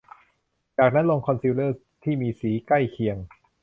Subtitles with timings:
[0.77, 3.17] จากนั้นลงคอนซีลเลอร์ที่มีสีใกล้เคียง